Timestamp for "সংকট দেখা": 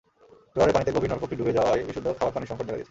2.49-2.67